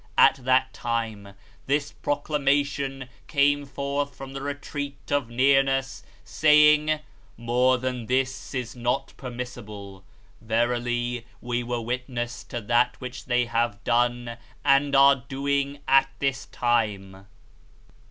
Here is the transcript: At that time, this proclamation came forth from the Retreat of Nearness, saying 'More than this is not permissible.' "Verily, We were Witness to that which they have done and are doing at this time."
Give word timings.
At 0.17 0.37
that 0.45 0.73
time, 0.73 1.35
this 1.67 1.91
proclamation 1.91 3.07
came 3.27 3.67
forth 3.67 4.15
from 4.15 4.33
the 4.33 4.41
Retreat 4.41 4.97
of 5.11 5.29
Nearness, 5.29 6.01
saying 6.23 7.01
'More 7.37 7.77
than 7.77 8.07
this 8.07 8.55
is 8.55 8.75
not 8.75 9.13
permissible.' 9.15 10.03
"Verily, 10.41 11.27
We 11.39 11.61
were 11.61 11.81
Witness 11.81 12.43
to 12.45 12.61
that 12.61 12.99
which 12.99 13.25
they 13.25 13.45
have 13.45 13.83
done 13.83 14.37
and 14.65 14.95
are 14.95 15.17
doing 15.29 15.77
at 15.87 16.09
this 16.17 16.47
time." 16.47 17.27